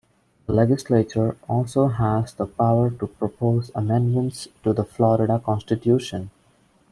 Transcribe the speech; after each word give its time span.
The 0.47 0.53
Legislature 0.53 1.37
also 1.47 1.87
has 1.89 2.33
the 2.33 2.47
power 2.47 2.89
to 2.89 3.05
propose 3.05 3.69
amendments 3.75 4.47
to 4.63 4.73
the 4.73 4.83
Florida 4.83 5.37
Constitution. 5.37 6.31